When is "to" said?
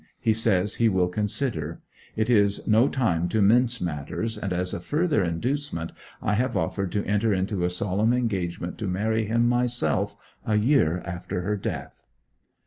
3.29-3.39, 6.93-7.05, 8.79-8.87